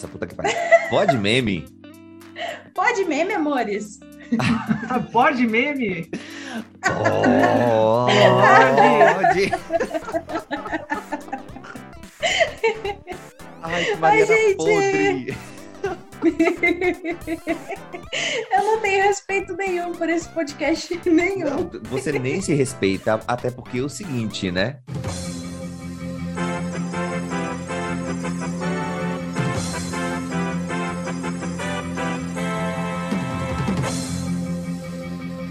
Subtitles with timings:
[0.00, 0.52] Nossa, puta que pariu.
[0.88, 1.68] Pode meme?
[2.74, 4.00] Pode meme, amores?
[5.12, 6.10] Pode meme?
[6.80, 7.12] Pode.
[13.62, 14.56] Ai, que Mariana gente.
[14.56, 15.36] podre.
[18.52, 21.44] Eu não tenho respeito nenhum por esse podcast nenhum.
[21.44, 24.78] Não, você nem se respeita, até porque é o seguinte, né?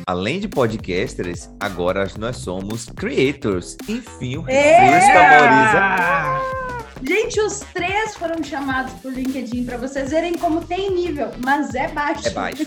[0.09, 3.77] Além de podcasters, agora nós somos creators.
[3.88, 4.79] Enfim, o É!
[4.89, 5.79] refresco, amoriza.
[5.79, 6.41] Ah,
[7.03, 11.89] Gente, os três foram chamados por LinkedIn para vocês verem como tem nível, mas é
[11.89, 12.27] baixo.
[12.27, 12.63] É baixo.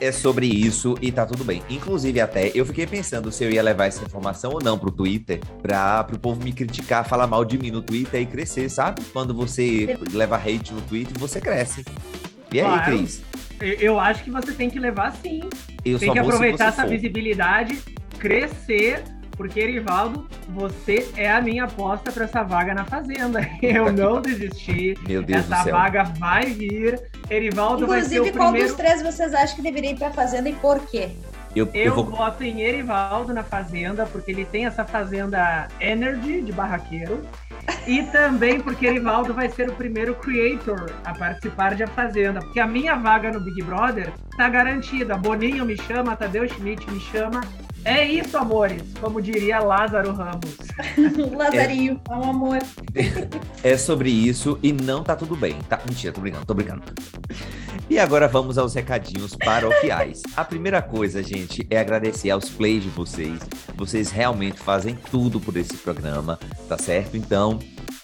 [0.00, 1.62] É sobre isso e tá tudo bem.
[1.68, 5.40] Inclusive, até eu fiquei pensando se eu ia levar essa informação ou não pro Twitter,
[5.60, 9.02] pra pro povo me criticar, falar mal de mim no Twitter e crescer, sabe?
[9.12, 11.84] Quando você leva hate no Twitter, você cresce.
[12.50, 12.96] E aí, Claro.
[12.96, 13.20] Cris?
[13.80, 15.40] Eu- acho que você tem que levar sim.
[15.84, 16.90] Eu tem que aproveitar essa for.
[16.90, 17.78] visibilidade,
[18.18, 19.02] crescer,
[19.36, 23.40] porque, Erivaldo, você é a minha aposta para essa vaga na Fazenda.
[23.62, 24.94] Eu não desisti.
[25.08, 25.72] Meu Deus Essa do céu.
[25.74, 27.00] vaga vai vir.
[27.30, 28.68] Erivaldo vai ser Inclusive, o qual primeiro.
[28.68, 31.08] dos três vocês acham que deveria ir para fazenda e por quê?
[31.56, 32.04] Eu, eu Eu vou.
[32.04, 37.22] voto em Erivaldo na Fazenda, porque ele tem essa Fazenda Energy de barraqueiro.
[37.86, 42.40] E também porque Erivaldo vai ser o primeiro creator a participar de A Fazenda.
[42.40, 45.16] Porque a minha vaga no Big Brother tá garantida.
[45.16, 47.40] Boninho me chama, Tadeu Schmidt me chama.
[47.84, 50.56] É isso, amores, como diria Lázaro Ramos.
[51.36, 52.58] Lazarinho, é um amor.
[53.62, 55.58] É sobre isso e não tá tudo bem.
[55.68, 56.82] Tá, mentira, tô brincando, tô brincando.
[57.90, 60.22] E agora vamos aos recadinhos paroquiais.
[60.36, 63.40] A primeira coisa, gente, é agradecer aos plays de vocês.
[63.74, 66.38] Vocês realmente fazem tudo por esse programa,
[66.68, 67.16] tá certo?
[67.16, 67.58] Então,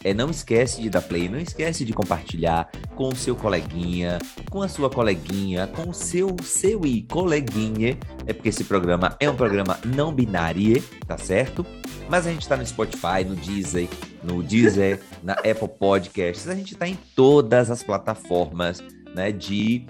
[0.08, 4.18] é, não esquece de dar play, não esquece de compartilhar com o seu coleguinha,
[4.50, 7.98] com a sua coleguinha, com o seu, seu e coleguinha.
[8.26, 11.64] É porque esse programa é um programa não binário, tá certo?
[12.08, 13.88] Mas a gente tá no Spotify, no Deezer,
[14.22, 18.82] no Deezer, na Apple Podcasts, a gente tá em todas as plataformas,
[19.14, 19.84] né, de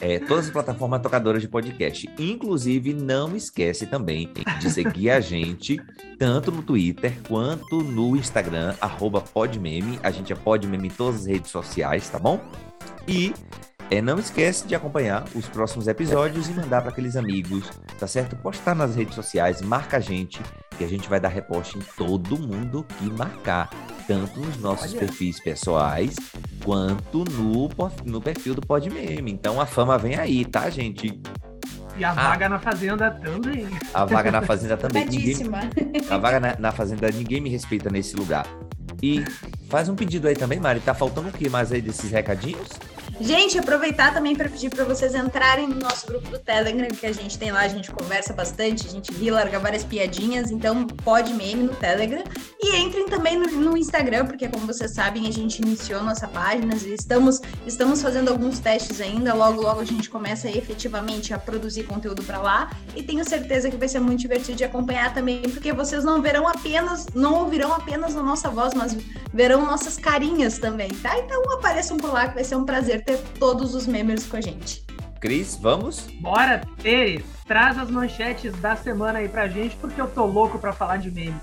[0.00, 2.08] é, todas as plataformas tocadoras de podcast.
[2.18, 5.80] Inclusive, não esquece também de seguir a gente
[6.18, 8.74] tanto no Twitter quanto no Instagram,
[9.20, 9.98] Podmeme.
[10.02, 12.40] A gente é Podmeme em todas as redes sociais, tá bom?
[13.06, 13.32] E
[13.94, 18.34] é, não esquece de acompanhar os próximos episódios e mandar para aqueles amigos, tá certo?
[18.36, 20.40] Postar nas redes sociais, marca a gente,
[20.76, 23.70] que a gente vai dar reposte em todo mundo que marcar,
[24.06, 25.00] tanto nos nossos Olha.
[25.00, 26.16] perfis pessoais
[26.64, 27.68] quanto no,
[28.04, 29.30] no perfil do Podmeme.
[29.30, 31.20] Então a fama vem aí, tá, gente?
[31.96, 33.68] E a vaga na Fazenda também.
[33.92, 35.04] A vaga na Fazenda também.
[35.04, 35.36] Ninguém,
[36.10, 38.46] a vaga na, na Fazenda, ninguém me respeita nesse lugar.
[39.00, 39.24] E
[39.68, 40.80] faz um pedido aí também, Mari.
[40.80, 42.68] Tá faltando o que mais aí desses recadinhos?
[43.20, 47.12] Gente, aproveitar também para pedir para vocês entrarem no nosso grupo do Telegram, que a
[47.12, 51.32] gente tem lá, a gente conversa bastante, a gente ri, larga várias piadinhas, então pode
[51.32, 52.24] meme no Telegram.
[52.60, 56.74] E entrem também no, no Instagram, porque como vocês sabem, a gente iniciou nossa página
[56.74, 59.32] estamos, estamos fazendo alguns testes ainda.
[59.32, 62.70] Logo, logo a gente começa efetivamente a produzir conteúdo para lá.
[62.96, 66.48] E tenho certeza que vai ser muito divertido de acompanhar também, porque vocês não verão
[66.48, 68.96] apenas, não ouvirão apenas a nossa voz, mas
[69.32, 71.18] verão nossas carinhas também, tá?
[71.18, 74.40] Então apareçam por lá que vai ser um prazer ter todos os membros com a
[74.40, 74.84] gente.
[75.20, 76.06] Cris, vamos?
[76.20, 80.72] Bora, Teres, traz as manchetes da semana aí pra gente, porque eu tô louco pra
[80.72, 81.42] falar de memes.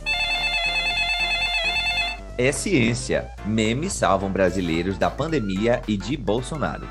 [2.37, 3.29] É ciência.
[3.45, 6.87] Memes salvam brasileiros da pandemia e de Bolsonaro.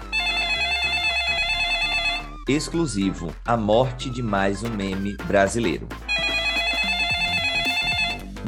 [2.48, 3.32] Exclusivo.
[3.44, 5.88] A morte de mais um meme brasileiro.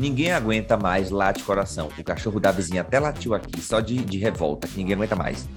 [0.03, 1.89] Ninguém aguenta mais late coração.
[1.97, 4.67] O cachorro da vizinha até latiu aqui, só de, de revolta.
[4.67, 5.49] que Ninguém aguenta mais.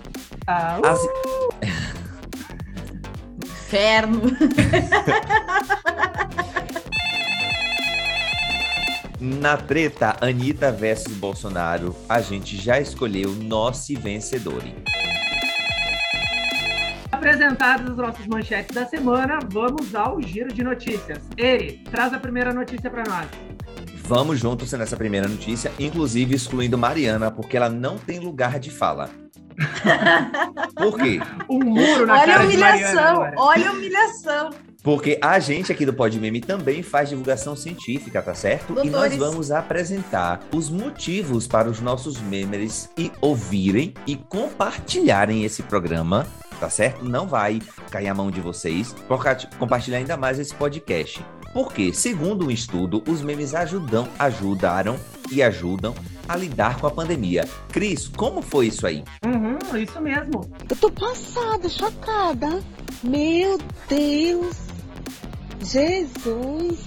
[0.45, 1.01] Ah, As-
[3.43, 4.21] Inferno.
[9.19, 14.61] Na treta Anitta versus Bolsonaro, a gente já escolheu nosso vencedor.
[17.11, 21.17] Apresentadas as nossas manchetes da semana, vamos ao giro de notícias.
[21.35, 23.27] Eri, traz a primeira notícia pra nós.
[24.07, 29.09] Vamos juntos nessa primeira notícia, inclusive excluindo Mariana, porque ela não tem lugar de fala.
[30.75, 31.19] Por quê?
[31.49, 33.33] Um muro na Olha a cara Mariana humilhação, agora.
[33.37, 34.49] olha a humilhação.
[34.83, 38.73] Porque a gente aqui do Podmeme também faz divulgação científica, tá certo?
[38.73, 39.17] E nós Doutores.
[39.17, 46.27] vamos apresentar os motivos para os nossos members e ouvirem e compartilharem esse programa,
[46.59, 47.03] tá certo?
[47.03, 47.59] Não vai
[47.89, 49.19] cair a mão de vocês por
[49.57, 51.25] compartilhar ainda mais esse podcast.
[51.55, 54.99] Porque, segundo um estudo, os memes ajudam, ajudaram
[55.31, 55.95] e ajudam
[56.27, 57.47] a lidar com a pandemia.
[57.71, 59.05] Cris, como foi isso aí?
[59.25, 60.51] Uhum, isso mesmo.
[60.69, 62.61] Eu tô passada, chocada.
[63.01, 63.57] Meu
[63.87, 64.67] Deus.
[65.61, 66.83] Jesus.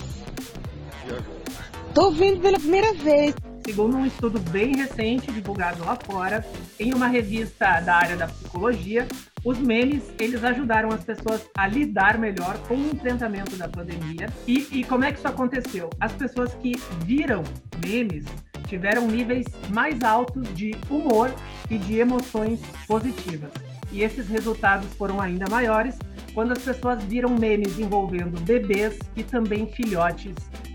[1.95, 3.35] Tô vendo pela primeira vez.
[3.65, 6.47] Segundo um estudo bem recente divulgado lá fora,
[6.79, 9.09] em uma revista da área da psicologia,
[9.49, 14.29] os memes eles ajudaram as pessoas a lidar melhor com o enfrentamento da pandemia.
[14.47, 15.89] E, e como é que isso aconteceu?
[15.99, 16.73] As pessoas que
[17.07, 17.43] viram
[17.83, 18.27] memes
[18.67, 21.35] tiveram níveis mais altos de humor
[21.71, 23.51] e de emoções positivas.
[23.91, 25.99] E esses resultados foram ainda maiores
[26.35, 30.35] quando as pessoas viram memes envolvendo bebês e também filhotes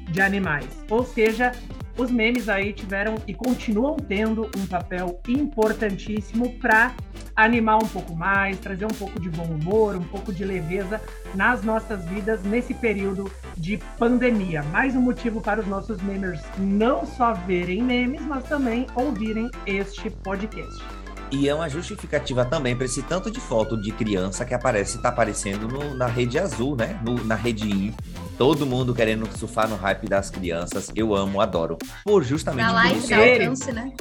[0.09, 0.83] de animais.
[0.89, 1.51] Ou seja,
[1.95, 6.95] os memes aí tiveram e continuam tendo um papel importantíssimo para
[7.35, 11.01] animar um pouco mais, trazer um pouco de bom humor, um pouco de leveza
[11.35, 14.63] nas nossas vidas nesse período de pandemia.
[14.63, 20.09] Mais um motivo para os nossos memers não só verem memes, mas também ouvirem este
[20.09, 20.83] podcast.
[21.31, 25.09] E é uma justificativa também para esse tanto de foto de criança que aparece, tá
[25.09, 26.99] aparecendo no, na rede azul, né?
[27.03, 27.91] No, na rede.
[28.37, 30.91] Todo mundo querendo surfar no hype das crianças.
[30.95, 31.77] Eu amo, adoro.
[32.03, 33.07] Por justamente Na live isso.
[33.07, 33.91] de alcance, né?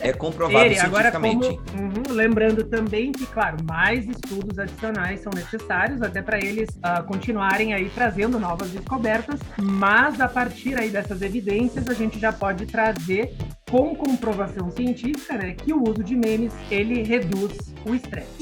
[0.00, 2.08] É comprovado Ele, agora, como, cientificamente.
[2.08, 7.74] uhum, lembrando também que, claro, mais estudos adicionais são necessários, até para eles ah, continuarem
[7.74, 13.34] aí trazendo novas descobertas, mas a partir aí dessas evidências, a gente já pode trazer
[13.70, 17.56] com comprovação científica, né, que o uso de memes, ele reduz
[17.86, 18.36] o estresse.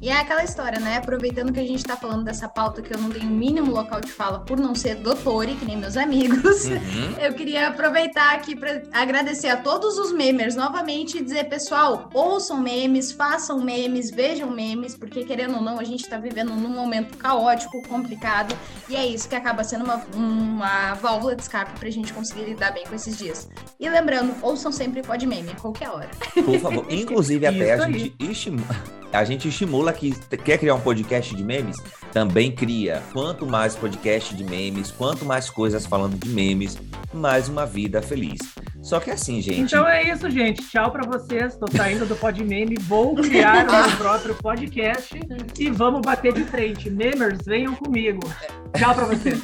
[0.00, 0.96] E é aquela história, né?
[0.96, 4.00] Aproveitando que a gente tá falando dessa pauta que eu não tenho o mínimo local
[4.00, 6.66] de fala por não ser doutora, que nem meus amigos.
[6.66, 7.18] Uhum.
[7.20, 12.60] Eu queria aproveitar aqui para agradecer a todos os memers novamente e dizer, pessoal, ouçam
[12.60, 17.16] memes, façam memes, vejam memes, porque querendo ou não, a gente tá vivendo num momento
[17.16, 18.56] caótico, complicado,
[18.88, 22.72] e é isso que acaba sendo uma, uma válvula de escape pra gente conseguir lidar
[22.72, 23.48] bem com esses dias.
[23.80, 26.08] E lembrando, ouçam sempre Pode Meme, a qualquer hora.
[26.34, 26.86] Por favor.
[26.88, 28.76] Inclusive, até a gente, estimula,
[29.12, 31.76] a gente estimula que quer criar um podcast de memes,
[32.12, 33.02] também cria.
[33.12, 36.78] Quanto mais podcast de memes, quanto mais coisas falando de memes,
[37.12, 38.38] mais uma vida feliz.
[38.82, 39.60] Só que assim, gente.
[39.60, 40.62] Então é isso, gente.
[40.68, 41.56] Tchau pra vocês.
[41.56, 45.18] Tô saindo do Podmeme, vou criar o meu próprio podcast
[45.58, 46.88] e vamos bater de frente.
[46.88, 48.20] Memers, venham comigo.
[48.76, 49.42] Tchau pra vocês.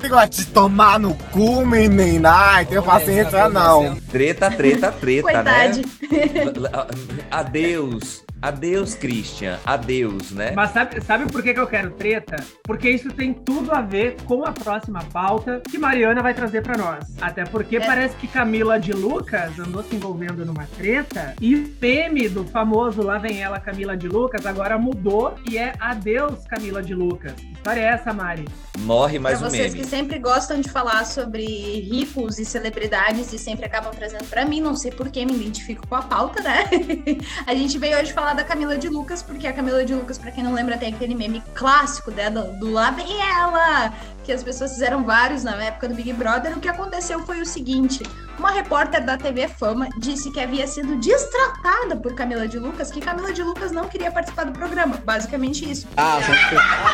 [0.00, 2.30] Negócio de tomar no cu, menina.
[2.30, 3.96] Ai, tenho paciência não.
[3.96, 5.80] Treta, treta, treta, Coitade.
[5.80, 7.16] né?
[7.30, 8.25] Adeus.
[8.42, 9.58] Adeus, Christian.
[9.64, 10.52] Adeus, né?
[10.54, 12.36] Mas sabe, sabe por que, que eu quero treta?
[12.64, 16.76] Porque isso tem tudo a ver com a próxima pauta que Mariana vai trazer pra
[16.76, 17.04] nós.
[17.20, 17.80] Até porque É.
[17.86, 23.02] parece que Camila de Lucas andou se envolvendo numa treta e o meme do famoso
[23.02, 27.32] Lá Vem Ela Camila de Lucas agora mudou e é Adeus Camila de Lucas.
[27.32, 28.44] Que história é essa, Mari?
[28.80, 29.82] Morre mais pra um vocês meme.
[29.84, 31.42] que sempre gostam de falar sobre
[31.80, 35.86] ricos e celebridades e sempre acabam trazendo pra mim, não sei por que me identifico
[35.86, 36.64] com a pauta, né?
[37.46, 40.30] a gente veio hoje falar da Camila de Lucas, porque a Camila de Lucas, pra
[40.30, 43.92] quem não lembra, tem aquele meme clássico dela, do Lá Vem Ela,
[44.26, 46.58] que as pessoas fizeram vários na época do Big Brother.
[46.58, 48.02] O que aconteceu foi o seguinte:
[48.38, 53.00] uma repórter da TV Fama disse que havia sido destratada por Camila de Lucas, que
[53.00, 55.00] Camila de Lucas não queria participar do programa.
[55.04, 55.86] Basicamente isso.
[55.96, 56.18] Ah,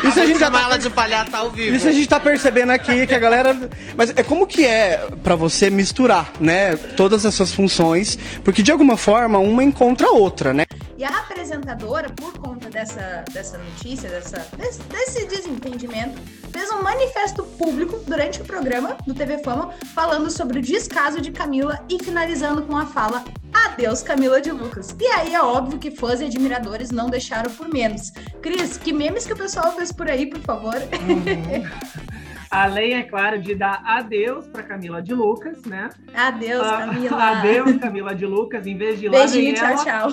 [0.07, 1.75] isso a gente já tá, Mala de palhaço ao vivo.
[1.75, 3.57] isso a gente tá percebendo aqui que a galera.
[3.97, 6.77] Mas é como que é pra você misturar, né?
[6.95, 10.65] Todas essas funções, porque de alguma forma uma encontra a outra, né?
[10.95, 16.21] E a apresentadora, por conta dessa, dessa notícia, dessa, desse, desse desentendimento,
[16.51, 21.31] fez um manifesto público durante o programa do TV Fama falando sobre o descaso de
[21.31, 24.93] Camila e finalizando com a fala Adeus, Camila de Lucas.
[24.99, 28.11] E aí é óbvio que fãs e admiradores não deixaram por menos.
[28.41, 30.75] Cris, que memes que o pessoal fez por aí, por favor?
[32.53, 35.89] Além, é claro, de dar adeus pra Camila de Lucas, né?
[36.13, 37.17] Adeus, Ah, Camila.
[37.39, 38.67] Adeus, Camila de Lucas.
[38.67, 40.09] Em vez de lá Beijinho, vem tchau, ela, tchau.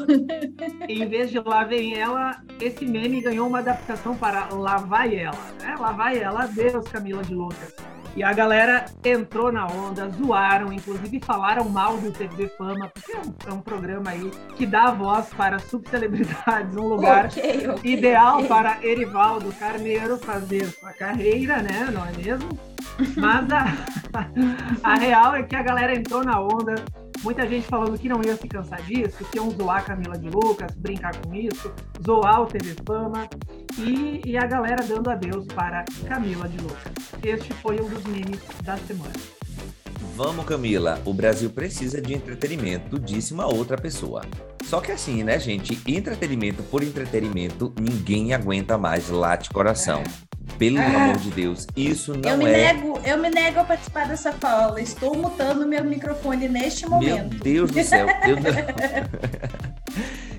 [0.89, 5.37] em vez de lá vem ela, esse meme ganhou uma adaptação para lá vai ela.
[5.61, 5.77] Né?
[5.79, 7.75] Lá vai ela, adeus, Camila de Lucas.
[8.17, 13.17] E a galera entrou na onda, zoaram, inclusive falaram mal do TV Fama, porque é
[13.19, 18.37] um, é um programa aí que dá voz para subcelebridades, um lugar Ok, ok, ideal
[18.39, 18.49] ok.
[18.49, 21.89] para Erivaldo Carneiro fazer sua carreira, né?
[21.93, 22.49] Não é mesmo?
[23.17, 23.77] Mas a,
[24.83, 26.75] a real é que a galera entrou na onda.
[27.23, 30.75] Muita gente falando que não ia se cansar disso, que iam zoar Camila de Lucas,
[30.75, 31.73] brincar com isso,
[32.05, 33.29] zoar o TV Fama.
[33.79, 36.93] E, e a galera dando adeus para Camila de Lucas.
[37.23, 39.13] Este foi um dos memes da semana.
[40.17, 41.01] Vamos, Camila.
[41.05, 44.23] O Brasil precisa de entretenimento, disse uma outra pessoa.
[44.65, 45.81] Só que assim, né, gente?
[45.87, 50.03] Entretenimento por entretenimento, ninguém aguenta mais late coração.
[50.59, 50.85] Pelo Ah.
[50.87, 52.73] amor de Deus, isso não Eu me, é.
[52.73, 54.81] nego, eu me nego a participar dessa fala.
[54.81, 57.37] Estou mutando meu microfone neste Meu momento.
[57.43, 58.07] Deus do céu.
[58.27, 58.43] eu não-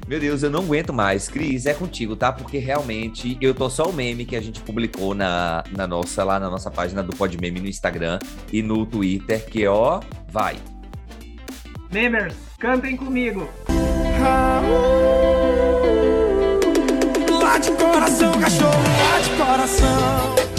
[0.08, 1.30] Meu Deus, eu não aguento mais.
[1.30, 2.34] Cris, é contigo, tá?
[2.34, 6.38] Porque realmente eu tô só o meme que a gente publicou na, na nossa, lá
[6.38, 8.20] na nossa página do Podmeme no Instagram
[8.52, 10.58] e no Twitter, que ó, vai.
[11.94, 13.48] Memers, cantem comigo.
[13.68, 15.21] De
[17.92, 20.51] coração, cachorro, lá de coração.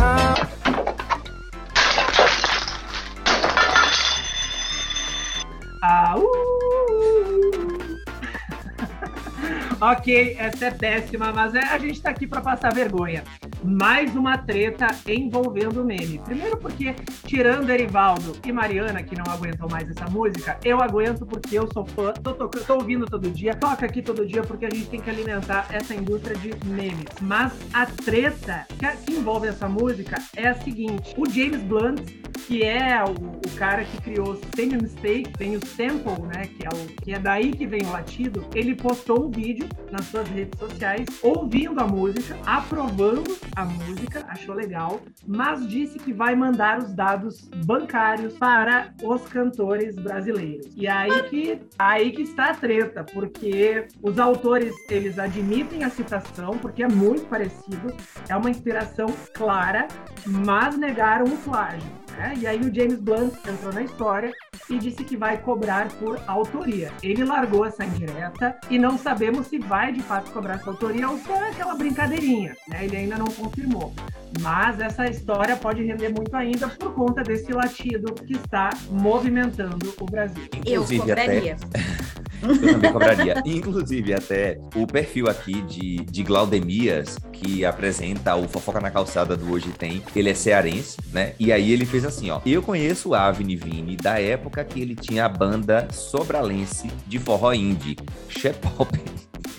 [9.83, 13.25] Ok, essa é péssima, mas é, a gente tá aqui para passar vergonha.
[13.65, 16.21] Mais uma treta envolvendo o meme.
[16.25, 16.95] Primeiro porque,
[17.27, 21.85] tirando Erivaldo e Mariana, que não aguentam mais essa música, eu aguento porque eu sou
[21.85, 25.01] fã, tô, tocando- tô ouvindo todo dia, toca aqui todo dia porque a gente tem
[25.01, 27.07] que alimentar essa indústria de memes.
[27.21, 32.01] Mas a treta que, que envolve essa música é a seguinte: o James Blunt
[32.47, 36.69] que é o, o cara que criou Same Mistake, tem o sample, né, que é,
[36.69, 40.59] o, que é daí que vem o latido, ele postou um vídeo nas suas redes
[40.59, 46.93] sociais, ouvindo a música, aprovando a música, achou legal, mas disse que vai mandar os
[46.93, 50.69] dados bancários para os cantores brasileiros.
[50.77, 56.59] E aí que, aí que está a treta, porque os autores, eles admitem a citação,
[56.59, 57.95] porque é muito parecido,
[58.29, 59.89] é uma inspiração clara,
[60.27, 62.02] mas negaram o plágio.
[62.17, 62.35] Né?
[62.39, 64.33] E aí o James Blunt entrou na história
[64.71, 66.91] e disse que vai cobrar por autoria.
[67.03, 71.19] Ele largou essa indireta e não sabemos se vai de fato cobrar essa autoria ou
[71.19, 72.57] se é aquela brincadeirinha.
[72.69, 72.85] né?
[72.85, 73.93] Ele ainda não confirmou.
[74.41, 80.05] Mas essa história pode render muito ainda por conta desse latido que está movimentando o
[80.07, 80.45] Brasil.
[80.65, 81.57] Eu Inclusive, até- cobraria.
[82.43, 83.43] Eu também cobraria.
[83.47, 89.53] Inclusive, até o perfil aqui de, de Glaudemias, que apresenta o Fofoca na Calçada do
[89.53, 91.35] Hoje Tem, ele é cearense, né?
[91.39, 92.41] E aí ele fez assim, ó.
[92.45, 97.53] Eu conheço o Avni Vini da época que ele tinha a banda sobralense de forró
[97.53, 97.97] indie,
[98.29, 98.99] Shepop.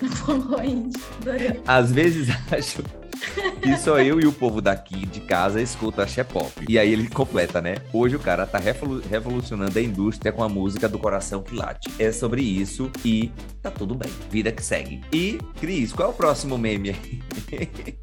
[0.24, 0.90] Ruim,
[1.22, 1.62] adorei.
[1.66, 2.84] Às vezes acho
[3.62, 6.52] que só eu e o povo daqui de casa escuta Shepop.
[6.68, 7.76] E aí ele completa, né?
[7.94, 11.90] Hoje o cara tá revolu- revolucionando a indústria com a música do coração que late.
[12.00, 14.12] É sobre isso e tá tudo bem.
[14.30, 15.02] Vida que segue.
[15.12, 17.22] E, Cris, qual é o próximo meme aí?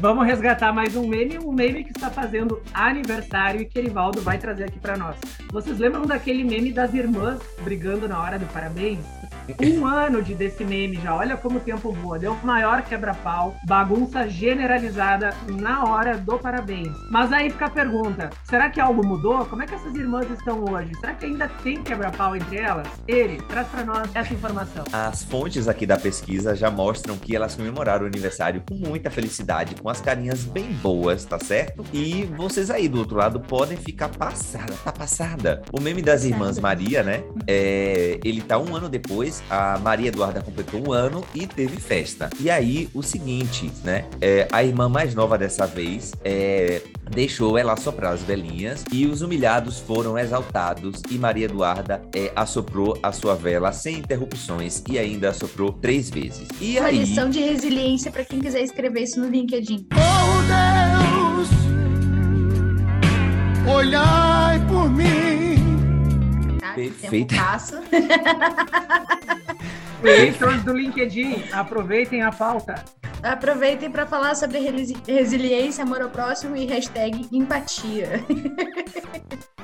[0.00, 4.38] Vamos resgatar mais um meme, um meme que está fazendo aniversário e que Erivaldo vai
[4.38, 5.16] trazer aqui para nós.
[5.52, 8.98] Vocês lembram daquele meme das irmãs brigando na hora do parabéns?
[9.60, 12.18] Um ano de desse meme já, olha como o tempo voa.
[12.18, 16.96] Deu maior quebra-pau, bagunça generalizada na hora do parabéns.
[17.10, 19.44] Mas aí fica a pergunta: será que algo mudou?
[19.46, 20.92] Como é que essas irmãs estão hoje?
[21.00, 22.88] Será que ainda tem quebra-pau entre elas?
[23.06, 24.84] Ele, traz para nós essa informação.
[24.92, 29.74] As fontes aqui da pesquisa já mostram que elas comemoraram o aniversário com muita felicidade,
[29.74, 31.84] com as carinhas bem boas, tá certo?
[31.92, 35.62] E vocês aí do outro lado podem ficar passada, tá passada.
[35.72, 37.22] O meme das irmãs Maria, né?
[37.46, 42.30] É, ele tá um ano depois, a Maria Eduarda completou um ano e teve festa.
[42.40, 44.04] E aí, o seguinte, né?
[44.20, 49.22] É, a irmã mais nova dessa vez é, deixou ela soprar as velhinhas e os
[49.22, 55.30] humilhados foram exaltados e Maria Eduarda é, assoprou a sua vela sem interrupções e ainda
[55.30, 56.48] assoprou três vezes.
[56.60, 59.86] E Uma aí, lição de resiliência para quem quiser escrever isso no LinkedIn.
[59.92, 61.48] Oh Deus,
[63.74, 65.49] olhai por mim.
[66.70, 66.74] Tá?
[66.74, 67.36] Que o tempo Perfeito.
[67.36, 67.82] passa.
[70.00, 72.82] Creators do LinkedIn, aproveitem a pauta.
[73.22, 78.24] Aproveitem para falar sobre resi- resiliência, amor ao próximo e hashtag empatia.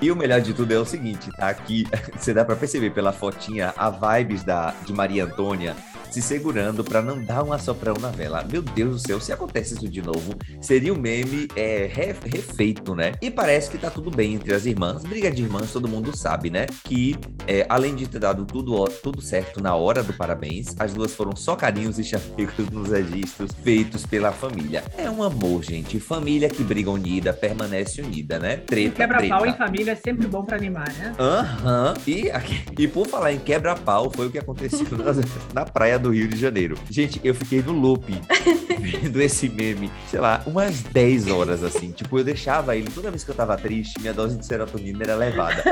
[0.01, 1.49] E o melhor de tudo é o seguinte, tá?
[1.49, 1.87] Aqui
[2.19, 5.75] você dá pra perceber pela fotinha a vibes da, de Maria Antônia
[6.11, 8.43] se segurando pra não dar um assoprão na vela.
[8.51, 12.95] Meu Deus do céu, se acontece isso de novo, seria um meme é, re- refeito,
[12.95, 13.13] né?
[13.21, 15.03] E parece que tá tudo bem entre as irmãs.
[15.03, 16.65] Briga de irmãs, todo mundo sabe, né?
[16.85, 21.13] Que é, além de ter dado tudo, tudo certo na hora do parabéns, as duas
[21.13, 24.83] foram só carinhos e chamegos nos registros feitos pela família.
[24.97, 25.99] É um amor, gente.
[26.01, 28.55] Família que briga unida, permanece unida, né?
[28.55, 31.15] E Treta, quebra-pau em família é sempre bom para animar, né?
[31.19, 31.95] Aham.
[32.07, 34.87] E, aqui- e por falar em quebra-pau, foi o que aconteceu
[35.53, 36.77] na, praia do Rio de Janeiro.
[36.91, 38.05] Gente, eu fiquei no loop
[38.81, 41.91] vendo esse meme, sei lá, umas 10 horas assim.
[41.93, 45.17] Tipo, eu deixava ele, toda vez que eu tava triste, minha dose de serotonina era
[45.17, 45.63] levada.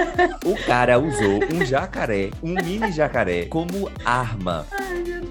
[0.45, 4.67] O cara usou um jacaré, um mini jacaré, como arma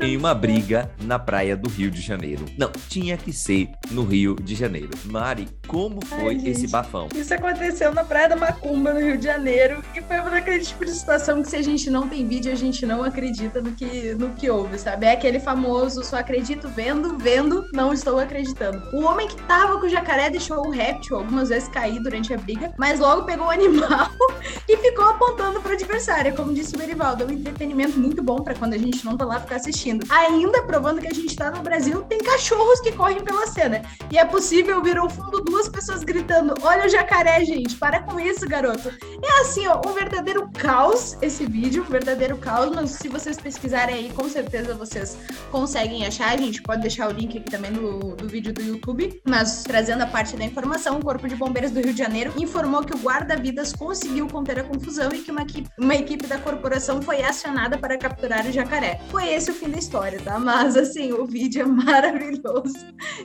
[0.02, 2.33] em uma briga na praia do Rio de Janeiro.
[2.58, 4.90] Não, tinha que ser no Rio de Janeiro.
[5.06, 7.10] Mari, como foi Ai, esse bafão?
[7.16, 10.86] Isso aconteceu na Praia da Macumba, no Rio de Janeiro, e foi uma daquele tipo
[10.86, 14.14] de situação que se a gente não tem vídeo, a gente não acredita no que,
[14.16, 15.06] no que houve, sabe?
[15.06, 18.82] É aquele famoso só acredito vendo, vendo, não estou acreditando.
[18.94, 22.38] O homem que tava com o jacaré deixou o réptil algumas vezes cair durante a
[22.38, 24.10] briga, mas logo pegou o animal
[24.68, 26.36] e ficou apontando pro adversário.
[26.36, 29.26] Como disse o Verivaldo, é um entretenimento muito bom para quando a gente não tá
[29.26, 30.06] lá ficar assistindo.
[30.10, 33.82] Ainda provando que a gente tá no Brasil, tem cachorros que correm pela cena.
[34.12, 38.20] E é possível ver ao fundo duas pessoas gritando: Olha o jacaré, gente, para com
[38.20, 38.90] isso, garoto.
[39.24, 43.96] É assim, ó, um verdadeiro caos esse vídeo, um verdadeiro caos, mas se vocês pesquisarem
[43.96, 45.18] aí, com certeza vocês
[45.52, 46.34] conseguem achar.
[46.34, 49.22] A gente pode deixar o link aqui também do, do vídeo do YouTube.
[49.28, 52.84] Mas trazendo a parte da informação, o Corpo de Bombeiros do Rio de Janeiro informou
[52.84, 57.02] que o guarda-vidas conseguiu conter a confusão e que uma equipe, uma equipe da corporação
[57.02, 59.00] foi acionada para capturar o jacaré.
[59.10, 60.40] Foi esse o fim da história, tá?
[60.40, 62.13] Mas assim, o vídeo é maravilhoso.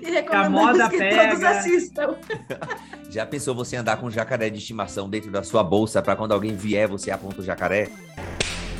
[0.02, 1.30] E recomendamos que pega.
[1.30, 2.16] todos assistam.
[3.10, 6.32] Já pensou você andar com um jacaré de estimação dentro da sua bolsa para quando
[6.32, 7.88] alguém vier você aponta o jacaré?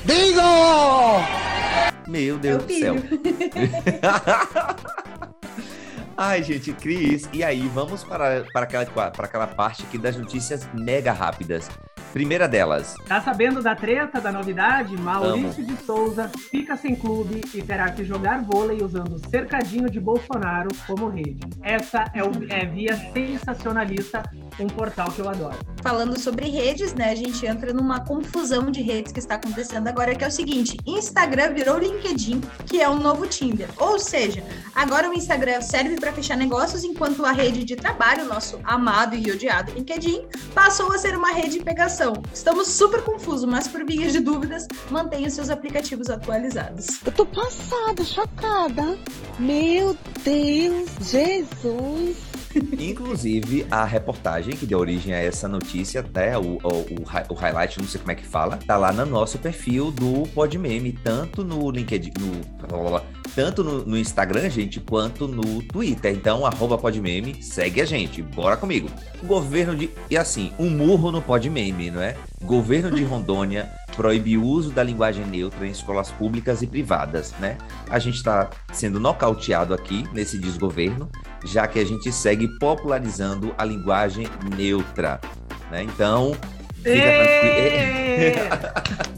[0.04, 0.40] Bingo!
[2.06, 2.94] Meu É Deus do céu.
[6.16, 10.68] Ai, gente, Cris, e aí vamos para, para, aquela, para aquela parte aqui das notícias
[10.74, 11.68] mega rápidas.
[12.12, 14.96] Primeira delas, Tá sabendo da treta, da novidade?
[14.96, 20.00] Maurício de Souza fica sem clube e terá que jogar vôlei usando o cercadinho de
[20.00, 21.40] Bolsonaro como rede.
[21.62, 24.22] Essa é, o, é via sensacionalista,
[24.58, 25.56] um portal que eu adoro.
[25.82, 27.10] Falando sobre redes, né?
[27.10, 30.76] A gente entra numa confusão de redes que está acontecendo agora, que é o seguinte:
[30.86, 33.68] Instagram virou LinkedIn, que é um novo Tinder.
[33.78, 34.42] Ou seja,
[34.74, 39.30] agora o Instagram serve para fechar negócios, enquanto a rede de trabalho, nosso amado e
[39.30, 41.98] odiado LinkedIn, passou a ser uma rede de pegação.
[42.33, 46.87] Estamos super confusos, mas por via de dúvidas, mantenha seus aplicativos atualizados.
[47.05, 48.97] Eu tô passada, chocada.
[49.38, 52.17] Meu Deus, Jesus.
[52.78, 57.78] Inclusive a reportagem que deu origem a essa notícia, até o, o, o, o highlight,
[57.78, 61.71] não sei como é que fala, tá lá no nosso perfil do Podmeme, tanto no
[61.71, 63.00] LinkedIn, no,
[63.34, 66.13] tanto no, no Instagram, gente, quanto no Twitter.
[66.13, 68.89] Então, arroba Podmeme, segue a gente, bora comigo.
[69.23, 69.91] Governo de.
[70.11, 72.17] E assim, um murro no Podmeme, não é?
[72.43, 77.58] Governo de Rondônia proíbe o uso da linguagem neutra em escolas públicas e privadas, né?
[77.91, 81.11] A gente está sendo nocauteado aqui nesse desgoverno,
[81.45, 85.21] já que a gente segue popularizando a linguagem neutra,
[85.69, 85.82] né?
[85.82, 86.37] Então,
[86.80, 87.11] fica
[88.39, 89.18] tranquilo.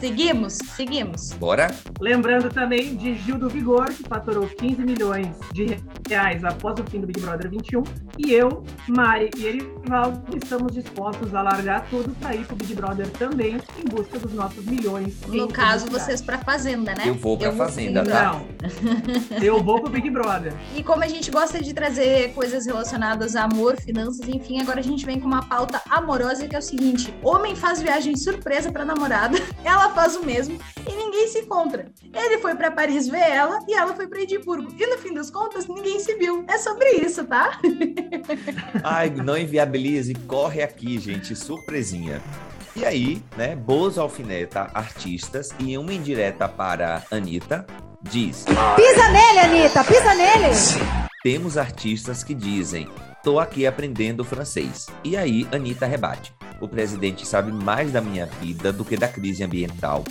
[0.00, 0.58] Seguimos?
[0.76, 1.32] Seguimos.
[1.32, 1.74] Bora?
[2.00, 5.78] Lembrando também de Gil do Vigor, que faturou 15 milhões de
[6.08, 7.82] reais após o fim do Big Brother 21.
[8.18, 13.08] E eu, Mari e Erivaldo estamos dispostos a largar tudo para ir pro Big Brother
[13.10, 15.14] também, em busca dos nossos milhões.
[15.26, 17.04] No caso, vocês pra Fazenda, né?
[17.06, 18.10] Eu vou pra Fazenda, sim.
[18.10, 18.32] tá?
[18.32, 18.46] Não.
[19.42, 20.52] Eu vou pro Big Brother.
[20.74, 24.82] E como a gente gosta de trazer coisas relacionadas a amor, finanças, enfim, agora a
[24.82, 28.84] gente vem com uma pauta amorosa que é o seguinte: homem faz viagem surpresa pra
[28.84, 31.90] namorada, ela faz o mesmo e ninguém se encontra.
[32.12, 34.74] Ele foi pra Paris ver ela e ela foi pra Edimburgo.
[34.78, 36.44] E no fim das contas, ninguém se viu.
[36.48, 37.60] É sobre isso, tá?
[38.82, 42.22] Ai, não inviabilize, corre aqui, gente, surpresinha.
[42.74, 47.66] E aí, né, Bozo alfineta artistas e uma indireta para Anitta
[48.02, 48.44] diz:
[48.76, 51.06] Pisa nele, Anitta, pisa nele!
[51.22, 52.86] Temos artistas que dizem:
[53.26, 54.86] tô aqui aprendendo francês.
[55.02, 59.42] E aí, Anitta rebate: o presidente sabe mais da minha vida do que da crise
[59.42, 60.04] ambiental,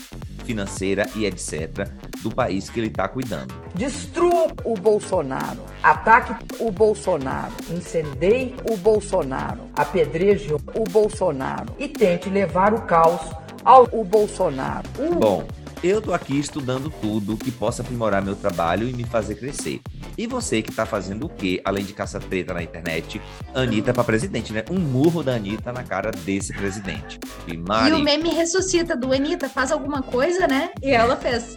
[0.44, 1.88] financeira e etc.
[2.22, 3.56] do país que ele está cuidando.
[3.74, 12.74] Destrua o Bolsonaro, ataque o Bolsonaro, incendeie o Bolsonaro, apedreje o Bolsonaro e tente levar
[12.74, 13.22] o caos
[13.64, 14.90] ao o Bolsonaro.
[15.22, 15.48] Bom,
[15.84, 19.82] eu tô aqui estudando tudo que possa aprimorar meu trabalho e me fazer crescer.
[20.18, 23.22] E você que tá fazendo o quê, além de caça treta na internet?
[23.54, 24.64] Anitta pra presidente, né?
[24.70, 27.20] Um murro da Anitta na cara desse presidente.
[27.48, 30.70] E Mari, E o meme ressuscita do Anitta, faz alguma coisa, né?
[30.82, 31.56] E ela fez.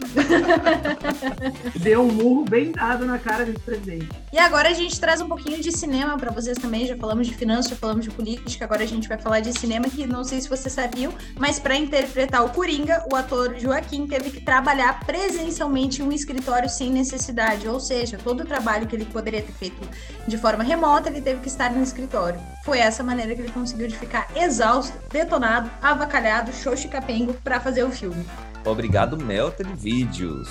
[1.80, 4.08] Deu um murro bem dado na cara desse presidente.
[4.32, 6.86] E agora a gente traz um pouquinho de cinema para vocês também.
[6.86, 8.64] Já falamos de finanças, já falamos de política.
[8.64, 11.76] Agora a gente vai falar de cinema, que não sei se vocês sabiam, mas para
[11.76, 17.68] interpretar o Coringa, o ator Joaquim teve que trabalhar presencialmente em um escritório sem necessidade.
[17.68, 19.88] Ou seja, todo o trabalho que ele poderia ter feito
[20.26, 22.40] de forma remota, ele teve que estar no escritório.
[22.64, 27.60] Foi essa maneira que ele conseguiu de ficar exausto, detonado, avacalhado, xoxo e capengo para
[27.60, 28.26] fazer o filme.
[28.64, 30.48] obrigado Melter Vídeos.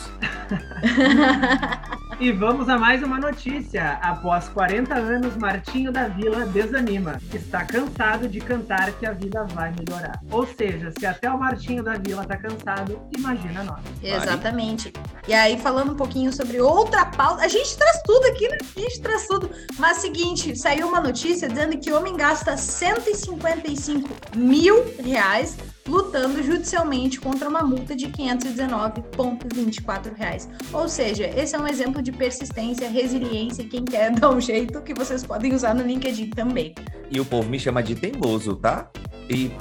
[2.19, 3.99] E vamos a mais uma notícia.
[4.01, 7.21] Após 40 anos, Martinho da Vila desanima.
[7.31, 10.19] Está cansado de cantar que a vida vai melhorar.
[10.31, 13.81] Ou seja, se até o Martinho da Vila tá cansado, imagina nós.
[14.01, 14.91] Exatamente.
[15.27, 18.57] E aí, falando um pouquinho sobre outra pauta, a gente traz tudo aqui, né?
[18.75, 19.51] A gente traz tudo.
[19.77, 25.55] Mas seguinte, saiu uma notícia dizendo que homem gasta 155 mil reais
[25.87, 30.49] lutando judicialmente contra uma multa de 519,24 reais.
[30.73, 34.81] Ou seja, esse é um exemplo de persistência, resiliência e quem quer dar um jeito
[34.81, 36.75] que vocês podem usar no LinkedIn também.
[37.09, 38.89] E o povo me chama de teimoso, tá?
[39.29, 39.51] E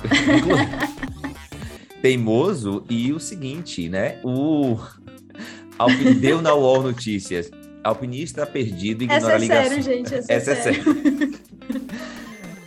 [2.02, 4.18] teimoso e o seguinte, né?
[4.24, 4.76] O
[6.20, 7.50] deu na UOL Notícias.
[7.84, 9.68] Alpinista perdido ignora Essa é ligações.
[9.68, 10.14] sério, gente.
[10.14, 10.84] Essa, Essa é é sério.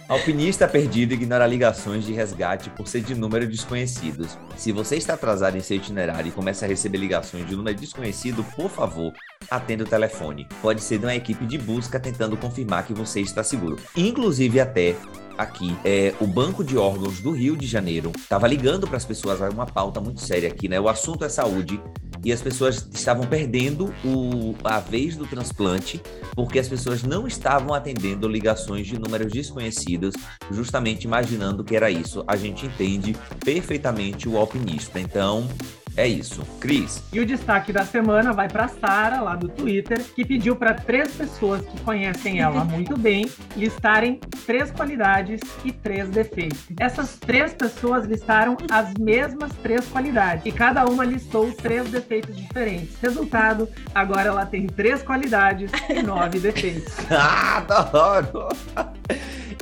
[0.10, 4.40] Alpinista perdido ignora ligações de resgate por ser de número desconhecidos.
[4.58, 8.44] Se você está atrasado em seu itinerário e começa a receber ligações de número desconhecido,
[8.56, 9.14] por favor,
[9.52, 10.48] atenda o telefone.
[10.64, 13.78] Pode ser de uma equipe de busca tentando confirmar que você está seguro.
[13.96, 14.96] Inclusive até
[15.38, 19.40] aqui, é, o Banco de Órgãos do Rio de Janeiro estava ligando para as pessoas,
[19.54, 20.80] uma pauta muito séria aqui, né?
[20.80, 21.80] O assunto é saúde
[22.24, 26.02] e as pessoas estavam perdendo o, a vez do transplante
[26.36, 30.16] porque as pessoas não estavam atendendo ligações de números desconhecidos,
[30.52, 32.24] justamente imaginando que era isso.
[32.28, 35.00] A gente entende perfeitamente o alpinista.
[35.00, 35.48] Então,
[35.96, 36.44] é isso.
[36.60, 40.74] Cris, E o destaque da semana vai para Sara, lá do Twitter, que pediu para
[40.74, 46.60] três pessoas que conhecem ela muito bem listarem três qualidades e três defeitos.
[46.80, 52.96] Essas três pessoas listaram as mesmas três qualidades e cada uma listou três defeitos diferentes.
[53.02, 56.94] Resultado, agora ela tem três qualidades e nove defeitos.
[57.10, 58.50] Ah, adoro!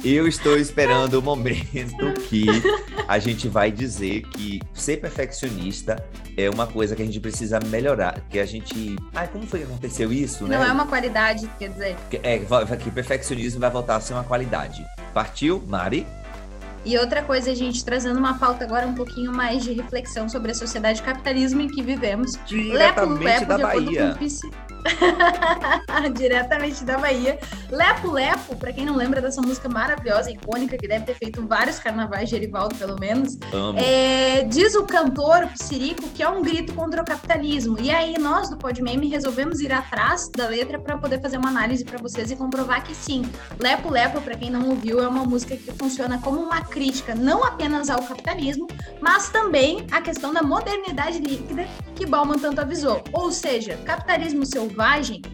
[0.03, 2.45] Eu estou esperando o momento que
[3.07, 6.03] a gente vai dizer que ser perfeccionista
[6.37, 8.21] é uma coisa que a gente precisa melhorar.
[8.29, 8.95] Que a gente.
[9.13, 10.57] Ai, como foi que aconteceu isso, né?
[10.57, 11.95] Não é uma qualidade, quer dizer.
[12.23, 12.39] É,
[12.77, 14.85] que perfeccionismo vai voltar a ser uma qualidade.
[15.13, 16.05] Partiu, Mari?
[16.85, 20.51] E outra coisa, a gente trazendo uma pauta agora um pouquinho mais de reflexão sobre
[20.51, 22.39] a sociedade capitalismo em que vivemos.
[22.45, 24.15] Diretamente da de acordo Bahia.
[24.17, 24.66] com
[26.15, 27.39] Diretamente da Bahia.
[27.69, 31.79] Lepo Lepo, pra quem não lembra dessa música maravilhosa, icônica, que deve ter feito vários
[31.79, 33.37] carnavais de Erivaldo, pelo menos.
[33.75, 37.77] É, diz o cantor, o Psirico, que é um grito contra o capitalismo.
[37.79, 41.83] E aí, nós do Podmeme resolvemos ir atrás da letra para poder fazer uma análise
[41.83, 43.29] para vocês e comprovar que sim.
[43.59, 47.43] Lepo Lepo, para quem não ouviu, é uma música que funciona como uma crítica não
[47.43, 48.67] apenas ao capitalismo,
[49.01, 53.03] mas também à questão da modernidade líquida que Bauman tanto avisou.
[53.11, 54.76] Ou seja, capitalismo selvagem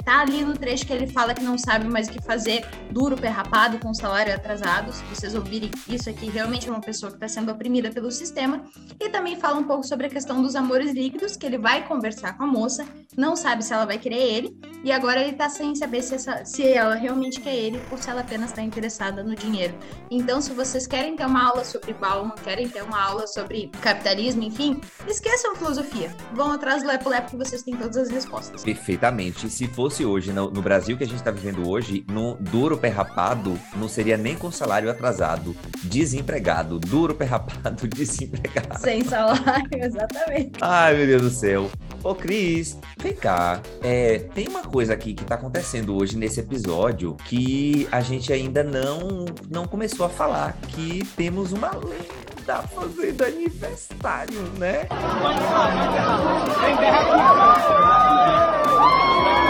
[0.06, 3.16] tá ali no trecho que ele fala que não sabe mais o que fazer, duro,
[3.18, 4.92] perrapado, com salário atrasado.
[4.94, 8.64] Se vocês ouvirem isso aqui, realmente é uma pessoa que está sendo oprimida pelo sistema.
[9.00, 12.38] E também fala um pouco sobre a questão dos amores líquidos, que ele vai conversar
[12.38, 12.86] com a moça,
[13.18, 16.44] não sabe se ela vai querer ele, e agora ele tá sem saber se, essa-
[16.46, 19.74] se ela realmente quer ele ou se ela apenas está interessada no dinheiro.
[20.10, 24.44] Então, se vocês querem ter uma aula sobre Bauman, querem ter uma aula sobre capitalismo,
[24.44, 26.14] enfim, esqueçam filosofia.
[26.34, 28.64] Vão atrás do Lepo Lepo que vocês têm todas as respostas.
[28.64, 29.23] Perfeitamente.
[29.32, 33.60] Se fosse hoje, no, no Brasil que a gente está vivendo hoje, no duro perrapado,
[33.76, 35.56] não seria nem com salário atrasado.
[35.84, 36.80] Desempregado.
[36.80, 38.80] Duro perrapado, desempregado.
[38.80, 40.52] Sem salário, exatamente.
[40.62, 41.70] Ai, meu Deus do céu.
[42.04, 43.62] Ô, Cris, vem cá.
[43.82, 48.62] É, tem uma coisa aqui que tá acontecendo hoje nesse episódio que a gente ainda
[48.62, 50.58] não, não começou a falar.
[50.68, 54.88] Que temos uma lenda fazendo aniversário, né?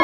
[0.00, 0.03] É,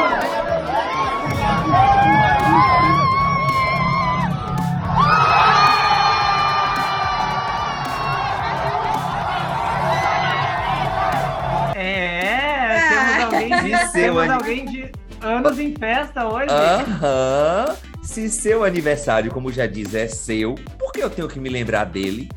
[13.91, 16.47] seu temos alguém de anos em festa hoje.
[16.49, 17.75] Aham.
[18.03, 21.85] Se seu aniversário, como já diz, é seu, por que eu tenho que me lembrar
[21.85, 22.29] dele?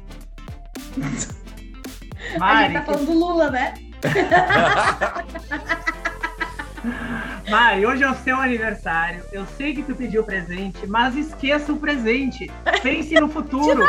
[2.37, 3.75] a Mari, gente tá falando do Lula, né?
[7.49, 9.23] Mari, hoje é o seu aniversário.
[9.33, 12.51] Eu sei que tu pediu presente, mas esqueça o presente.
[12.83, 13.83] Pense no futuro.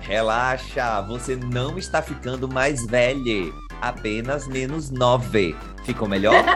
[0.00, 3.52] Relaxa, você não está ficando mais velha.
[3.80, 5.56] Apenas menos nove.
[5.84, 6.34] Ficou melhor?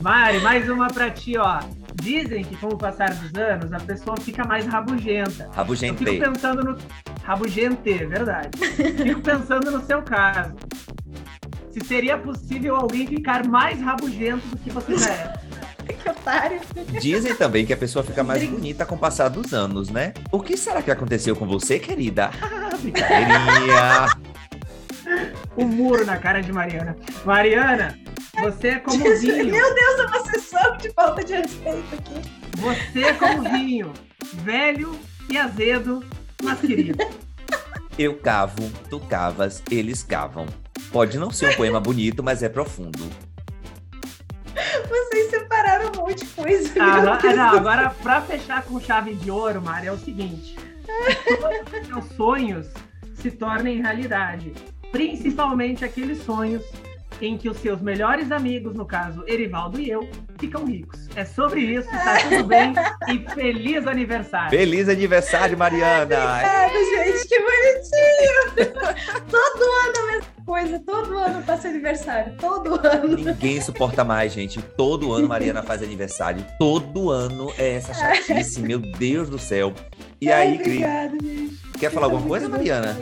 [0.00, 1.60] Mari, mais uma pra ti, ó.
[1.94, 5.30] Dizem que com o passar dos anos a pessoa fica mais rabugenta.
[5.30, 6.04] Eu fico Rabugente.
[6.04, 6.78] pensando no.
[7.24, 8.50] Rabugente, verdade.
[8.58, 10.54] Fico pensando no seu caso.
[11.72, 15.34] Se seria possível alguém ficar mais rabugento do que você já é.
[15.88, 16.60] Que otário.
[17.00, 20.12] Dizem também que a pessoa fica mais bonita com o passar dos anos, né?
[20.30, 22.30] O que será que aconteceu com você, querida?
[22.42, 24.08] Ah.
[25.58, 26.96] O muro na cara de Mariana.
[27.24, 27.98] Mariana,
[28.40, 29.50] você é como Jesus, vinho.
[29.50, 32.30] Meu Deus, é uma sessão de falta de respeito aqui.
[32.58, 33.92] Você é como vinho.
[34.34, 34.96] Velho
[35.28, 36.04] e azedo,
[36.44, 37.04] mas querido.
[37.98, 40.46] Eu cavo, tu cavas, eles cavam.
[40.92, 43.10] Pode não ser um poema bonito, mas é profundo.
[44.88, 46.72] Vocês separaram um monte de coisa.
[46.80, 50.56] Ah, não, não, agora, pra fechar com chave de ouro, Mari, é o seguinte.
[51.26, 52.68] todos os seus sonhos
[53.14, 54.52] se tornem realidade.
[54.90, 56.62] Principalmente aqueles sonhos
[57.20, 61.08] em que os seus melhores amigos, no caso Erivaldo e eu, ficam ricos.
[61.16, 62.72] É sobre isso, tá tudo bem
[63.08, 64.50] e feliz aniversário.
[64.50, 66.04] Feliz aniversário, Mariana!
[66.04, 68.68] Obrigada, gente, que bonitinho!
[69.28, 73.16] todo ano a mesma coisa, todo ano passa aniversário, todo ano.
[73.16, 74.62] Ninguém suporta mais, gente.
[74.62, 76.44] Todo ano Mariana faz aniversário.
[76.58, 79.74] Todo ano é essa chatice, meu Deus do céu.
[80.20, 81.58] E Ai, aí, Cris, obrigada, gente.
[81.78, 82.96] quer falar alguma coisa, Mariana?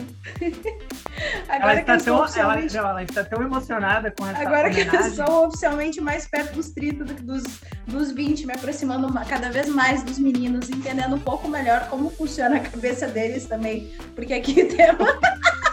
[1.48, 4.70] Ela Agora que, está, tão, ela, oficialmente, não, ela está tão emocionada com essa agora
[4.70, 7.42] que eu sou oficialmente mais perto dos 30 do que dos,
[7.86, 12.10] dos 20, me aproximando ma- cada vez mais dos meninos, entendendo um pouco melhor como
[12.10, 13.92] funciona a cabeça deles também.
[14.14, 15.08] Porque aqui temos.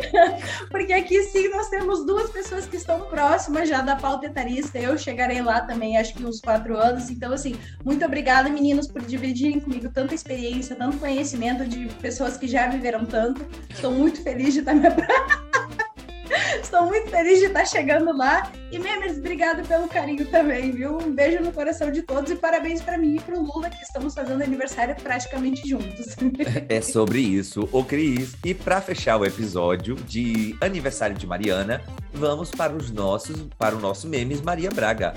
[0.70, 4.78] Porque aqui sim nós temos duas pessoas que estão próximas já da pauta etarista.
[4.78, 7.10] Eu chegarei lá também, acho que uns quatro anos.
[7.10, 12.46] Então, assim, muito obrigada, meninos, por dividirem comigo tanta experiência, tanto conhecimento de pessoas que
[12.46, 13.44] já viveram tanto.
[13.70, 14.86] Estou muito feliz de estar me
[16.66, 18.50] Estou muito feliz de estar chegando lá.
[18.72, 20.98] E, Memers, obrigada pelo carinho também, viu?
[20.98, 23.80] Um beijo no coração de todos e parabéns para mim e para o Lula, que
[23.84, 26.16] estamos fazendo aniversário praticamente juntos.
[26.68, 28.34] É sobre isso, ô Cris.
[28.44, 31.80] E para fechar o episódio de aniversário de Mariana,
[32.12, 35.14] vamos para os nossos, para o nosso memes Maria Braga.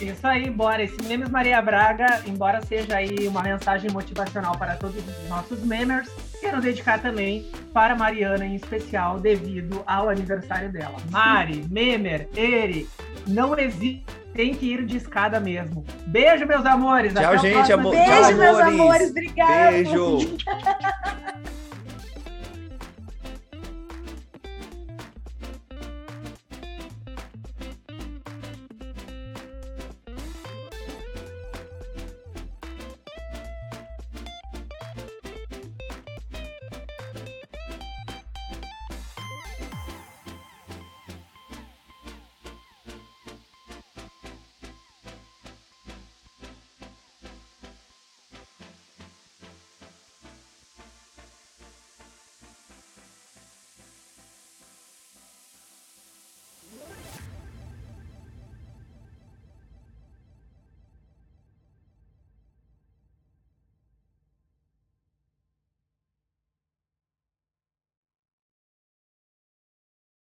[0.00, 0.82] Isso aí, bora.
[0.82, 6.08] Esse Memes Maria Braga, embora seja aí uma mensagem motivacional para todos os nossos memers,
[6.40, 10.96] quero dedicar também para Mariana em especial, devido ao aniversário dela.
[11.10, 12.88] Mari, memer, Eri,
[13.26, 14.04] não existe,
[14.34, 15.84] tem que ir de escada mesmo.
[16.06, 17.14] Beijo, meus amores.
[17.14, 17.92] Tchau, Até gente, amor.
[17.92, 18.80] Beijo, Tchau, meus amores.
[18.80, 19.10] amores.
[19.10, 19.70] Obrigada.
[19.70, 20.36] Beijo!